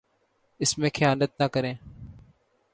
اس 0.59 0.77
میں 0.77 0.89
خیانت 0.95 1.31
نہ 1.39 1.47
کرے 1.53 1.73